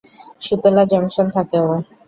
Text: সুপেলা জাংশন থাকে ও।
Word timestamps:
সুপেলা 0.41 0.83
জাংশন 0.91 1.27
থাকে 1.35 1.57
ও। 1.63 1.71